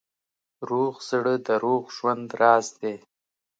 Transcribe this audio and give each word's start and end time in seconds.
روغ 0.69 0.93
زړه 1.09 1.33
د 1.45 1.47
روغ 1.63 1.83
ژوند 1.95 2.27
راز 2.41 2.67
دی. 2.81 2.95